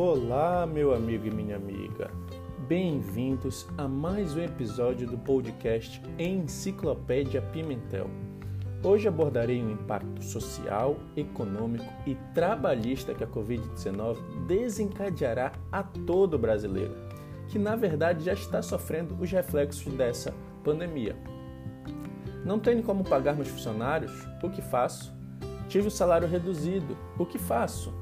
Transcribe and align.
Olá, 0.00 0.64
meu 0.64 0.94
amigo 0.94 1.26
e 1.26 1.30
minha 1.32 1.56
amiga. 1.56 2.08
Bem-vindos 2.68 3.66
a 3.76 3.88
mais 3.88 4.36
um 4.36 4.40
episódio 4.40 5.08
do 5.08 5.18
podcast 5.18 6.00
Enciclopédia 6.16 7.42
Pimentel. 7.42 8.08
Hoje 8.84 9.08
abordarei 9.08 9.60
o 9.60 9.72
impacto 9.72 10.22
social, 10.22 10.96
econômico 11.16 11.92
e 12.06 12.14
trabalhista 12.32 13.12
que 13.12 13.24
a 13.24 13.26
Covid-19 13.26 14.46
desencadeará 14.46 15.50
a 15.72 15.82
todo 15.82 16.38
brasileiro, 16.38 16.94
que 17.48 17.58
na 17.58 17.74
verdade 17.74 18.24
já 18.24 18.34
está 18.34 18.62
sofrendo 18.62 19.16
os 19.20 19.32
reflexos 19.32 19.92
dessa 19.94 20.32
pandemia. 20.62 21.16
Não 22.44 22.60
tenho 22.60 22.84
como 22.84 23.02
pagar 23.02 23.34
meus 23.34 23.48
funcionários? 23.48 24.12
O 24.44 24.48
que 24.48 24.62
faço? 24.62 25.12
Tive 25.68 25.88
o 25.88 25.90
salário 25.90 26.28
reduzido. 26.28 26.96
O 27.18 27.26
que 27.26 27.36
faço? 27.36 27.92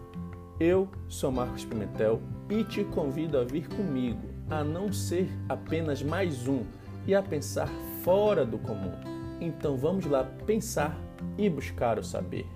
Eu 0.59 0.88
sou 1.06 1.30
Marcos 1.30 1.66
Pimentel 1.66 2.19
e 2.48 2.65
te 2.65 2.83
convido 2.83 3.37
a 3.37 3.45
vir 3.45 3.69
comigo, 3.69 4.23
a 4.48 4.65
não 4.65 4.91
ser 4.91 5.29
apenas 5.51 6.02
mais 6.02 6.48
um 6.48 6.65
e 7.06 7.15
a 7.15 7.23
pensar 7.23 7.69
fora 8.02 8.42
do 8.42 8.56
comum. 8.56 8.95
Então 9.38 9.77
vamos 9.77 10.06
lá 10.06 10.24
pensar 10.46 10.98
e 11.37 11.51
buscar 11.51 11.98
o 11.98 12.02
saber. 12.02 12.46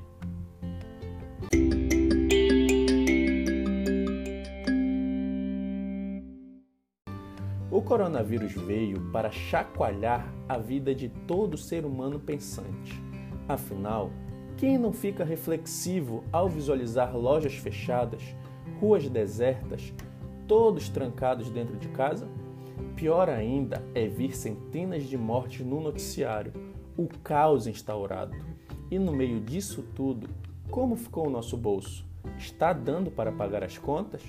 O 7.71 7.83
coronavírus 7.83 8.55
veio 8.55 9.11
para 9.13 9.31
chacoalhar 9.31 10.27
a 10.49 10.57
vida 10.57 10.95
de 10.95 11.11
todo 11.27 11.59
ser 11.59 11.85
humano 11.85 12.19
pensante. 12.19 12.99
Afinal, 13.47 14.11
quem 14.61 14.77
não 14.77 14.93
fica 14.93 15.25
reflexivo 15.25 16.23
ao 16.31 16.47
visualizar 16.47 17.17
lojas 17.17 17.55
fechadas, 17.55 18.23
ruas 18.79 19.09
desertas, 19.09 19.91
todos 20.47 20.91
trancados 20.91 21.49
dentro 21.49 21.79
de 21.79 21.89
casa? 21.89 22.29
Pior 22.95 23.31
ainda 23.31 23.83
é 23.95 24.07
vir 24.07 24.37
centenas 24.37 25.05
de 25.05 25.17
mortes 25.17 25.65
no 25.65 25.81
noticiário, 25.81 26.53
o 26.95 27.09
caos 27.25 27.67
instaurado. 27.67 28.37
E 28.91 28.99
no 28.99 29.15
meio 29.15 29.41
disso 29.41 29.83
tudo, 29.95 30.29
como 30.71 30.95
ficou 30.95 31.29
o 31.29 31.31
nosso 31.31 31.57
bolso? 31.57 32.05
Está 32.37 32.75
dando 32.75 33.11
para 33.11 33.33
pagar 33.33 33.65
as 33.65 33.79
contas? 33.79 34.21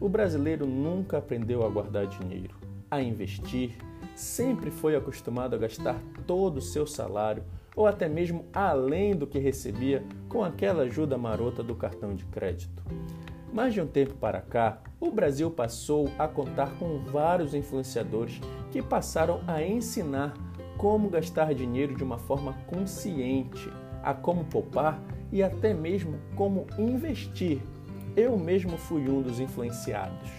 O 0.00 0.08
brasileiro 0.08 0.66
nunca 0.66 1.18
aprendeu 1.18 1.66
a 1.66 1.68
guardar 1.68 2.06
dinheiro, 2.06 2.54
a 2.90 3.02
investir, 3.02 3.76
sempre 4.14 4.70
foi 4.70 4.96
acostumado 4.96 5.54
a 5.54 5.58
gastar 5.58 6.00
todo 6.26 6.56
o 6.56 6.62
seu 6.62 6.86
salário 6.86 7.44
ou 7.76 7.86
até 7.86 8.08
mesmo 8.08 8.46
além 8.52 9.14
do 9.14 9.26
que 9.26 9.38
recebia 9.38 10.04
com 10.28 10.44
aquela 10.44 10.84
ajuda 10.84 11.18
marota 11.18 11.62
do 11.62 11.74
cartão 11.74 12.14
de 12.14 12.24
crédito. 12.26 12.82
Mais 13.52 13.72
de 13.72 13.80
um 13.80 13.86
tempo 13.86 14.14
para 14.14 14.40
cá, 14.40 14.80
o 14.98 15.10
Brasil 15.10 15.50
passou 15.50 16.10
a 16.18 16.26
contar 16.26 16.76
com 16.78 16.98
vários 16.98 17.54
influenciadores 17.54 18.40
que 18.72 18.82
passaram 18.82 19.40
a 19.46 19.62
ensinar 19.62 20.34
como 20.76 21.08
gastar 21.08 21.54
dinheiro 21.54 21.94
de 21.94 22.02
uma 22.02 22.18
forma 22.18 22.52
consciente, 22.66 23.70
a 24.02 24.12
como 24.12 24.44
poupar 24.44 25.00
e 25.30 25.42
até 25.42 25.72
mesmo 25.72 26.18
como 26.34 26.66
investir. 26.78 27.60
Eu 28.16 28.36
mesmo 28.36 28.76
fui 28.76 29.08
um 29.08 29.22
dos 29.22 29.40
influenciados. 29.40 30.30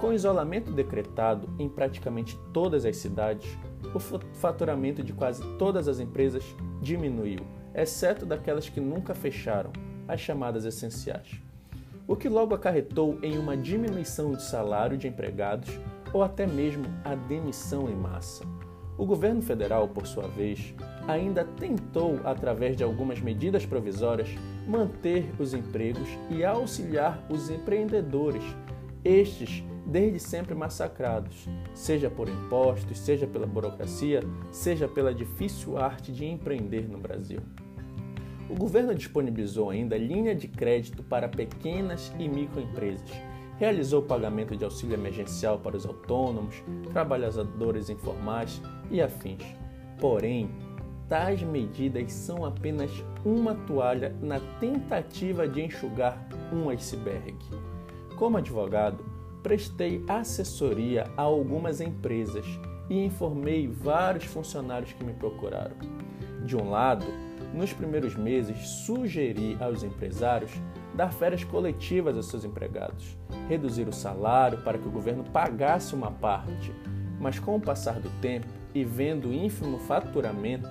Com 0.00 0.12
isolamento 0.12 0.72
decretado 0.72 1.48
em 1.58 1.68
praticamente 1.68 2.38
todas 2.52 2.84
as 2.84 2.96
cidades, 2.96 3.58
o 3.94 3.98
faturamento 3.98 5.02
de 5.02 5.12
quase 5.12 5.42
todas 5.58 5.88
as 5.88 6.00
empresas 6.00 6.44
diminuiu, 6.80 7.40
exceto 7.74 8.26
daquelas 8.26 8.68
que 8.68 8.80
nunca 8.80 9.14
fecharam, 9.14 9.72
as 10.06 10.20
chamadas 10.20 10.64
essenciais. 10.64 11.40
O 12.06 12.16
que 12.16 12.28
logo 12.28 12.54
acarretou 12.54 13.18
em 13.22 13.36
uma 13.36 13.56
diminuição 13.56 14.32
de 14.32 14.42
salário 14.42 14.96
de 14.96 15.06
empregados 15.06 15.68
ou 16.12 16.22
até 16.22 16.46
mesmo 16.46 16.84
a 17.04 17.14
demissão 17.14 17.88
em 17.88 17.94
massa. 17.94 18.44
O 18.96 19.06
governo 19.06 19.40
federal, 19.40 19.86
por 19.86 20.06
sua 20.06 20.26
vez, 20.26 20.74
ainda 21.06 21.44
tentou, 21.44 22.18
através 22.24 22.76
de 22.76 22.82
algumas 22.82 23.20
medidas 23.20 23.64
provisórias, 23.64 24.28
manter 24.66 25.30
os 25.38 25.54
empregos 25.54 26.08
e 26.30 26.44
auxiliar 26.44 27.24
os 27.30 27.48
empreendedores, 27.48 28.42
estes 29.04 29.62
desde 29.88 30.20
sempre 30.20 30.54
massacrados, 30.54 31.48
seja 31.74 32.10
por 32.10 32.28
impostos, 32.28 32.98
seja 32.98 33.26
pela 33.26 33.46
burocracia, 33.46 34.20
seja 34.52 34.86
pela 34.86 35.14
difícil 35.14 35.78
arte 35.78 36.12
de 36.12 36.26
empreender 36.26 36.86
no 36.86 36.98
Brasil. 36.98 37.40
O 38.50 38.54
governo 38.54 38.94
disponibilizou 38.94 39.70
ainda 39.70 39.96
linha 39.96 40.34
de 40.34 40.46
crédito 40.46 41.02
para 41.02 41.28
pequenas 41.28 42.12
e 42.18 42.28
microempresas, 42.28 43.10
realizou 43.58 44.02
o 44.02 44.06
pagamento 44.06 44.54
de 44.54 44.64
auxílio 44.64 44.94
emergencial 44.94 45.58
para 45.58 45.76
os 45.76 45.86
autônomos, 45.86 46.62
trabalhadores 46.92 47.88
informais 47.88 48.60
e 48.90 49.00
afins. 49.00 49.42
Porém, 49.98 50.50
tais 51.08 51.42
medidas 51.42 52.12
são 52.12 52.44
apenas 52.44 52.90
uma 53.24 53.54
toalha 53.54 54.14
na 54.20 54.38
tentativa 54.60 55.48
de 55.48 55.62
enxugar 55.62 56.28
um 56.52 56.68
iceberg. 56.70 57.34
Como 58.16 58.36
advogado, 58.36 59.17
prestei 59.42 60.04
assessoria 60.08 61.10
a 61.16 61.22
algumas 61.22 61.80
empresas 61.80 62.44
e 62.88 63.04
informei 63.04 63.68
vários 63.68 64.24
funcionários 64.24 64.92
que 64.92 65.04
me 65.04 65.12
procuraram. 65.12 65.76
De 66.44 66.56
um 66.56 66.70
lado, 66.70 67.06
nos 67.52 67.72
primeiros 67.72 68.14
meses, 68.14 68.58
sugeri 68.86 69.56
aos 69.60 69.82
empresários 69.82 70.52
dar 70.94 71.12
férias 71.12 71.44
coletivas 71.44 72.16
aos 72.16 72.26
seus 72.26 72.44
empregados, 72.44 73.16
reduzir 73.48 73.86
o 73.86 73.92
salário 73.92 74.58
para 74.62 74.78
que 74.78 74.88
o 74.88 74.90
governo 74.90 75.24
pagasse 75.24 75.94
uma 75.94 76.10
parte, 76.10 76.72
mas 77.20 77.38
com 77.38 77.56
o 77.56 77.60
passar 77.60 78.00
do 78.00 78.10
tempo 78.20 78.46
e 78.74 78.84
vendo 78.84 79.28
o 79.28 79.34
ínfimo 79.34 79.78
faturamento, 79.78 80.68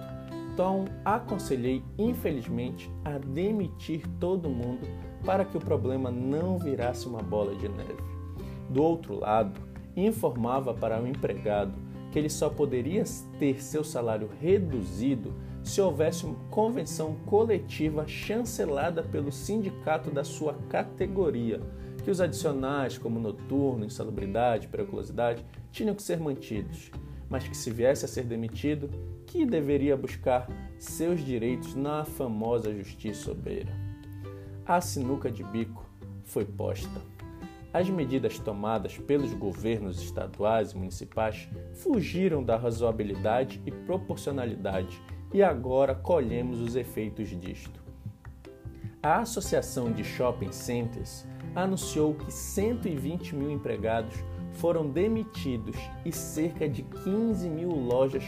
então 0.53 0.85
aconselhei, 1.05 1.83
infelizmente, 1.97 2.91
a 3.05 3.17
demitir 3.17 4.07
todo 4.19 4.49
mundo 4.49 4.87
para 5.23 5.45
que 5.45 5.57
o 5.57 5.61
problema 5.61 6.09
não 6.09 6.57
virasse 6.57 7.07
uma 7.07 7.21
bola 7.21 7.55
de 7.55 7.69
neve. 7.69 8.16
Do 8.69 8.83
outro 8.83 9.19
lado, 9.19 9.59
informava 9.95 10.73
para 10.73 11.01
o 11.01 11.07
empregado 11.07 11.73
que 12.11 12.19
ele 12.19 12.29
só 12.29 12.49
poderia 12.49 13.03
ter 13.39 13.61
seu 13.61 13.83
salário 13.83 14.29
reduzido 14.39 15.33
se 15.63 15.81
houvesse 15.81 16.25
uma 16.25 16.35
convenção 16.49 17.15
coletiva 17.25 18.07
chancelada 18.07 19.03
pelo 19.03 19.31
sindicato 19.31 20.09
da 20.09 20.23
sua 20.23 20.53
categoria, 20.69 21.59
que 22.03 22.09
os 22.09 22.21
adicionais, 22.21 22.97
como 22.97 23.19
noturno, 23.19 23.85
insalubridade, 23.85 24.69
periculosidade, 24.69 25.43
tinham 25.71 25.93
que 25.93 26.01
ser 26.01 26.19
mantidos, 26.19 26.89
mas 27.29 27.45
que 27.45 27.57
se 27.57 27.69
viesse 27.69 28.05
a 28.05 28.07
ser 28.07 28.23
demitido, 28.23 28.89
que 29.25 29.45
deveria 29.45 29.97
buscar 29.97 30.47
seus 30.79 31.19
direitos 31.19 31.75
na 31.75 32.05
famosa 32.05 32.73
justiça 32.73 33.31
obeira. 33.31 33.73
A 34.65 34.79
sinuca 34.79 35.29
de 35.29 35.43
bico 35.43 35.85
foi 36.23 36.45
posta. 36.45 37.16
As 37.77 37.87
medidas 37.91 38.39
tomadas 38.39 38.97
pelos 38.97 39.35
governos 39.35 40.01
estaduais 40.01 40.71
e 40.71 40.75
municipais 40.75 41.47
fugiram 41.75 42.43
da 42.43 42.57
razoabilidade 42.57 43.61
e 43.67 43.71
proporcionalidade 43.71 44.99
e 45.31 45.43
agora 45.43 45.93
colhemos 45.93 46.59
os 46.59 46.75
efeitos 46.75 47.29
disto. 47.39 47.79
A 49.03 49.19
Associação 49.19 49.91
de 49.91 50.03
Shopping 50.03 50.51
Centers 50.51 51.27
anunciou 51.53 52.15
que 52.15 52.33
120 52.33 53.35
mil 53.35 53.51
empregados 53.51 54.15
foram 54.53 54.89
demitidos 54.89 55.77
e 56.03 56.11
cerca 56.11 56.67
de 56.67 56.81
15 56.81 57.47
mil 57.47 57.69
lojas 57.69 58.23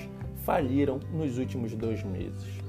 faliram 0.45 0.99
nos 1.11 1.39
últimos 1.39 1.73
dois 1.73 2.03
meses. 2.03 2.68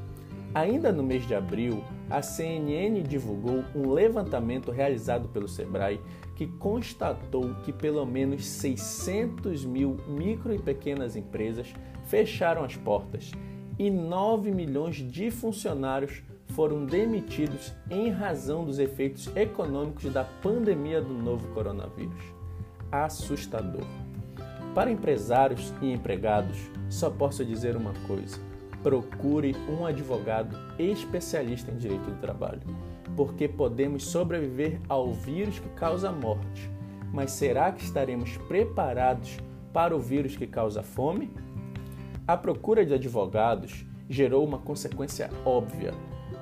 Ainda 0.53 0.91
no 0.91 1.03
mês 1.03 1.27
de 1.27 1.35
abril, 1.35 1.85
a 2.09 2.21
CNN 2.23 3.03
divulgou 3.03 3.63
um 3.75 3.93
levantamento 3.93 4.73
realizado 4.73 5.29
pelo 5.29 5.47
Sebrae 5.47 6.01
que 6.35 6.47
constatou 6.47 7.55
que 7.63 7.73
pelo 7.73 8.05
menos 8.05 8.45
600 8.45 9.65
mil 9.65 9.97
micro 10.09 10.53
e 10.53 10.59
pequenas 10.59 11.15
empresas 11.15 11.73
fecharam 12.07 12.65
as 12.65 12.77
portas 12.77 13.31
e 13.79 13.91
9 13.91 14.51
milhões 14.51 14.97
de 14.97 15.31
funcionários 15.31 16.21
foram 16.49 16.85
demitidos 16.85 17.73
em 17.89 18.11
razão 18.11 18.65
dos 18.65 18.81
efeitos 18.81 19.31
econômicos 19.37 20.13
da 20.13 20.25
pandemia 20.25 21.01
do 21.01 21.15
novo 21.15 21.47
coronavírus. 21.55 22.25
Assustador. 22.91 23.87
Para 24.75 24.91
empresários 24.91 25.73
e 25.81 25.93
empregados, 25.93 26.59
só 26.89 27.09
posso 27.09 27.45
dizer 27.45 27.77
uma 27.77 27.93
coisa 28.09 28.50
procure 28.83 29.55
um 29.69 29.85
advogado 29.85 30.57
especialista 30.79 31.71
em 31.71 31.77
direito 31.77 32.11
do 32.11 32.21
trabalho, 32.21 32.63
porque 33.17 33.47
podemos 33.47 34.05
sobreviver 34.05 34.81
ao 34.89 35.13
vírus 35.13 35.59
que 35.59 35.69
causa 35.71 36.11
morte. 36.11 36.71
Mas 37.13 37.33
será 37.33 37.73
que 37.73 37.83
estaremos 37.83 38.37
preparados 38.49 39.39
para 39.73 39.95
o 39.95 39.99
vírus 39.99 40.37
que 40.37 40.47
causa 40.47 40.83
fome? 40.83 41.31
A 42.27 42.37
procura 42.37 42.85
de 42.85 42.95
advogados 42.95 43.85
gerou 44.09 44.45
uma 44.45 44.59
consequência 44.59 45.31
óbvia. 45.45 45.93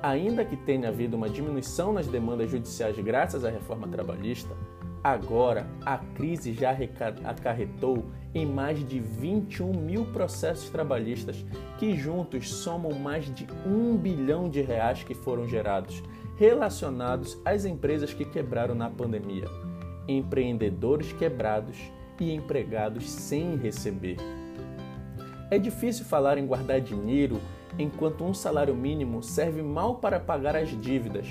Ainda 0.01 0.45
que 0.45 0.55
tenha 0.55 0.89
havido 0.89 1.17
uma 1.17 1.29
diminuição 1.29 1.91
nas 1.91 2.07
demandas 2.07 2.49
judiciais 2.49 2.97
graças 2.99 3.43
à 3.43 3.49
reforma 3.49 3.87
trabalhista, 3.87 4.55
Agora, 5.03 5.65
a 5.85 5.97
crise 5.97 6.53
já 6.53 6.75
acarretou 7.23 8.05
em 8.35 8.45
mais 8.45 8.85
de 8.85 8.99
21 8.99 9.71
mil 9.73 10.05
processos 10.07 10.69
trabalhistas 10.69 11.45
que 11.77 11.95
juntos 11.95 12.53
somam 12.53 12.91
mais 12.91 13.33
de 13.33 13.47
um 13.65 13.95
bilhão 13.95 14.49
de 14.49 14.61
reais 14.61 15.01
que 15.03 15.15
foram 15.15 15.47
gerados, 15.47 16.03
relacionados 16.37 17.39
às 17.45 17.65
empresas 17.65 18.13
que 18.13 18.25
quebraram 18.25 18.75
na 18.75 18.89
pandemia, 18.89 19.45
empreendedores 20.07 21.13
quebrados 21.13 21.77
e 22.19 22.33
empregados 22.33 23.09
sem 23.09 23.55
receber. 23.55 24.17
É 25.49 25.57
difícil 25.57 26.05
falar 26.05 26.37
em 26.37 26.45
guardar 26.45 26.81
dinheiro 26.81 27.39
enquanto 27.77 28.23
um 28.23 28.33
salário 28.33 28.75
mínimo 28.75 29.23
serve 29.23 29.61
mal 29.61 29.95
para 29.95 30.19
pagar 30.19 30.55
as 30.55 30.69
dívidas. 30.81 31.27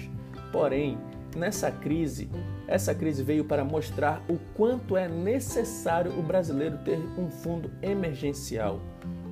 Porém, 0.50 0.98
nessa 1.38 1.70
crise, 1.70 2.28
essa 2.66 2.94
crise 2.94 3.22
veio 3.22 3.44
para 3.44 3.64
mostrar 3.64 4.22
o 4.28 4.36
quanto 4.54 4.96
é 4.96 5.08
necessário 5.08 6.18
o 6.18 6.22
brasileiro 6.22 6.78
ter 6.78 6.98
um 7.16 7.30
fundo 7.30 7.70
emergencial. 7.80 8.80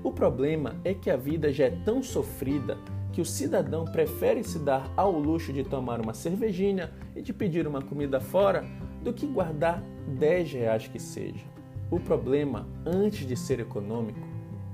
O 0.03 0.13
problema 0.13 0.77
é 0.85 0.95
que 0.95 1.11
a 1.11 1.17
vida 1.17 1.53
já 1.53 1.65
é 1.67 1.71
tão 1.85 2.03
sofrida 2.03 2.79
que 3.13 3.21
o 3.21 3.25
cidadão 3.25 3.85
prefere 3.85 4.45
se 4.45 4.59
dar 4.59 4.91
ao 4.97 5.11
luxo 5.11 5.53
de 5.53 5.65
tomar 5.65 6.01
uma 6.01 6.15
cervejinha 6.15 6.93
e 7.15 7.21
de 7.21 7.33
pedir 7.33 7.67
uma 7.67 7.83
comida 7.83 8.21
fora 8.21 8.65
do 9.03 9.13
que 9.13 9.27
guardar 9.27 9.83
10 10.07 10.53
reais 10.53 10.87
que 10.87 10.99
seja. 10.99 11.45
O 11.91 11.99
problema, 11.99 12.67
antes 12.85 13.27
de 13.27 13.37
ser 13.37 13.61
econômico, 13.61 14.21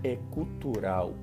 é 0.02 0.18
cultural. 0.30 1.14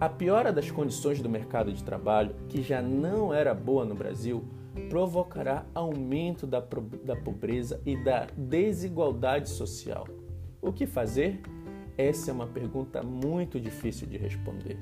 A 0.00 0.08
piora 0.08 0.52
das 0.52 0.70
condições 0.70 1.20
do 1.20 1.28
mercado 1.28 1.72
de 1.72 1.82
trabalho, 1.82 2.34
que 2.48 2.62
já 2.62 2.80
não 2.80 3.34
era 3.34 3.52
boa 3.52 3.84
no 3.84 3.94
Brasil, 3.94 4.44
provocará 4.88 5.66
aumento 5.74 6.46
da, 6.46 6.60
da 7.04 7.16
pobreza 7.16 7.80
e 7.84 7.96
da 7.96 8.26
desigualdade 8.36 9.50
social. 9.50 10.06
O 10.60 10.72
que 10.72 10.86
fazer? 10.86 11.40
Essa 11.96 12.30
é 12.30 12.34
uma 12.34 12.46
pergunta 12.46 13.02
muito 13.02 13.60
difícil 13.60 14.06
de 14.06 14.16
responder. 14.16 14.78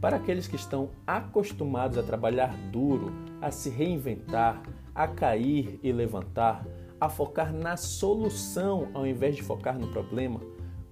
Para 0.00 0.16
aqueles 0.16 0.48
que 0.48 0.56
estão 0.56 0.90
acostumados 1.06 1.98
a 1.98 2.02
trabalhar 2.02 2.56
duro, 2.72 3.12
a 3.40 3.50
se 3.50 3.68
reinventar, 3.68 4.62
a 4.94 5.06
cair 5.06 5.78
e 5.82 5.92
levantar, 5.92 6.66
a 7.00 7.08
focar 7.08 7.52
na 7.52 7.76
solução 7.76 8.88
ao 8.92 9.06
invés 9.06 9.36
de 9.36 9.42
focar 9.42 9.78
no 9.78 9.88
problema, 9.88 10.40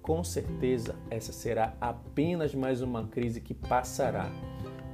com 0.01 0.23
certeza 0.23 0.95
essa 1.09 1.31
será 1.31 1.75
apenas 1.79 2.55
mais 2.55 2.81
uma 2.81 3.07
crise 3.07 3.41
que 3.41 3.53
passará. 3.53 4.31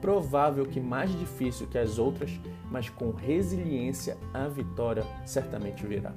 Provável 0.05 0.67
que 0.67 0.79
mais 0.79 1.11
difícil 1.17 1.65
que 1.65 1.79
as 1.79 1.97
outras, 1.97 2.29
mas 2.69 2.89
com 2.89 3.09
resiliência 3.09 4.15
a 4.31 4.47
vitória 4.47 5.03
certamente 5.25 5.83
virá. 5.83 6.13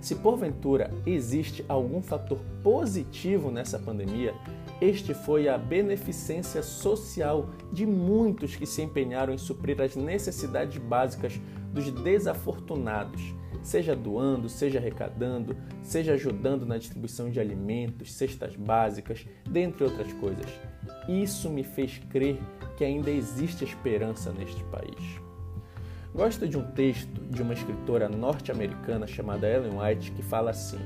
Se 0.00 0.14
porventura 0.14 0.90
existe 1.04 1.62
algum 1.68 2.00
fator 2.00 2.38
positivo 2.62 3.50
nessa 3.50 3.78
pandemia, 3.78 4.34
este 4.80 5.12
foi 5.12 5.46
a 5.46 5.58
beneficência 5.58 6.62
social 6.62 7.50
de 7.70 7.84
muitos 7.84 8.56
que 8.56 8.64
se 8.64 8.80
empenharam 8.80 9.34
em 9.34 9.38
suprir 9.38 9.78
as 9.82 9.94
necessidades 9.94 10.78
básicas 10.78 11.38
dos 11.74 11.90
desafortunados, 11.90 13.34
seja 13.62 13.94
doando, 13.94 14.48
seja 14.48 14.78
arrecadando, 14.78 15.56
seja 15.82 16.14
ajudando 16.14 16.64
na 16.66 16.78
distribuição 16.78 17.30
de 17.30 17.40
alimentos, 17.40 18.12
cestas 18.12 18.56
básicas, 18.56 19.26
dentre 19.48 19.84
outras 19.84 20.12
coisas. 20.14 20.46
Isso 21.08 21.50
me 21.50 21.62
fez 21.62 21.98
crer 22.10 22.38
que 22.76 22.84
ainda 22.84 23.10
existe 23.10 23.64
esperança 23.64 24.32
neste 24.32 24.62
país. 24.64 25.20
Gosto 26.14 26.48
de 26.48 26.58
um 26.58 26.72
texto 26.72 27.20
de 27.30 27.40
uma 27.40 27.54
escritora 27.54 28.08
norte-americana 28.08 29.06
chamada 29.06 29.48
Ellen 29.48 29.78
White 29.78 30.10
que 30.12 30.22
fala 30.22 30.50
assim: 30.50 30.80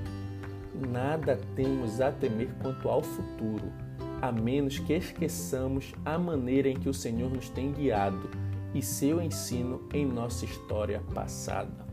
Nada 0.91 1.39
temos 1.57 2.01
a 2.01 2.13
temer 2.13 2.49
quanto 2.61 2.89
ao 2.89 3.03
futuro, 3.03 3.73
a 4.21 4.31
menos 4.31 4.79
que 4.79 4.93
esqueçamos 4.93 5.93
a 6.05 6.19
maneira 6.19 6.69
em 6.69 6.77
que 6.77 6.89
o 6.89 6.95
Senhor 6.95 7.31
nos 7.31 7.49
tem 7.49 7.73
guiado 7.73 8.31
e 8.75 8.83
seu 8.83 9.23
ensino 9.23 9.89
em 9.95 10.05
nossa 10.05 10.45
história 10.45 11.01
passada. 11.15 11.84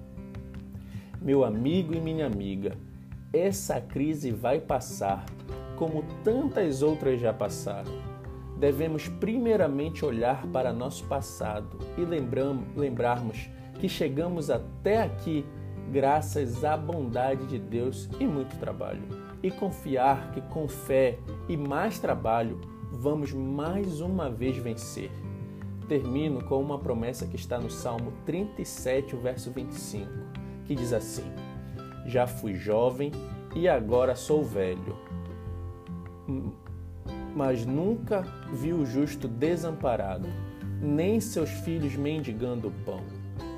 Meu 1.21 1.43
amigo 1.43 1.93
e 1.93 2.01
minha 2.01 2.25
amiga, 2.25 2.75
essa 3.31 3.79
crise 3.79 4.31
vai 4.31 4.59
passar, 4.59 5.23
como 5.75 6.03
tantas 6.23 6.81
outras 6.81 7.21
já 7.21 7.31
passaram. 7.31 7.91
Devemos 8.57 9.07
primeiramente 9.07 10.03
olhar 10.03 10.47
para 10.47 10.73
nosso 10.73 11.03
passado 11.05 11.77
e 11.95 12.01
lembrarmos 12.75 13.51
que 13.79 13.87
chegamos 13.87 14.49
até 14.49 15.03
aqui 15.03 15.45
graças 15.91 16.65
à 16.65 16.75
bondade 16.75 17.45
de 17.45 17.59
Deus 17.59 18.09
e 18.19 18.25
muito 18.25 18.57
trabalho. 18.57 19.03
E 19.43 19.51
confiar 19.51 20.31
que 20.31 20.41
com 20.41 20.67
fé 20.67 21.19
e 21.47 21.55
mais 21.55 21.99
trabalho 21.99 22.59
vamos 22.91 23.31
mais 23.31 24.01
uma 24.01 24.27
vez 24.27 24.57
vencer. 24.57 25.11
Termino 25.87 26.43
com 26.45 26.59
uma 26.59 26.79
promessa 26.79 27.27
que 27.27 27.35
está 27.35 27.59
no 27.59 27.69
Salmo 27.69 28.11
37, 28.25 29.15
verso 29.17 29.51
25 29.51 30.40
que 30.71 30.75
diz 30.75 30.93
assim: 30.93 31.25
Já 32.05 32.25
fui 32.25 32.53
jovem 32.55 33.11
e 33.53 33.67
agora 33.67 34.15
sou 34.15 34.41
velho, 34.41 34.95
mas 37.35 37.65
nunca 37.65 38.23
vi 38.53 38.71
o 38.71 38.85
justo 38.85 39.27
desamparado, 39.27 40.29
nem 40.81 41.19
seus 41.19 41.49
filhos 41.49 41.97
mendigando 41.97 42.71
pão. 42.85 43.01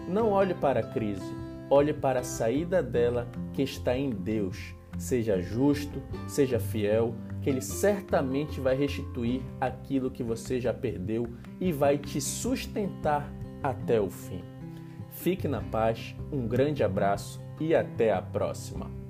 Não 0.10 0.32
olhe 0.32 0.56
para 0.56 0.80
a 0.80 0.84
crise, 0.92 1.36
olhe 1.70 1.94
para 1.94 2.22
a 2.22 2.24
saída 2.24 2.82
dela 2.82 3.28
que 3.54 3.62
está 3.62 3.96
em 3.96 4.10
Deus. 4.10 4.74
Seja 4.98 5.40
justo, 5.40 6.02
seja 6.28 6.60
fiel, 6.60 7.14
que 7.42 7.50
Ele 7.50 7.62
certamente 7.62 8.60
vai 8.60 8.76
restituir 8.76 9.42
aquilo 9.62 10.10
que 10.10 10.24
você 10.24 10.60
já 10.60 10.74
perdeu 10.74 11.28
e 11.60 11.72
vai 11.72 11.98
te 11.98 12.20
sustentar 12.20 13.32
até 13.62 14.02
o 14.02 14.10
fim. 14.10 14.53
Fique 15.14 15.48
na 15.48 15.62
paz, 15.62 16.16
um 16.32 16.48
grande 16.48 16.84
abraço 16.84 17.42
e 17.60 17.74
até 17.74 18.12
a 18.12 18.22
próxima! 18.22 19.03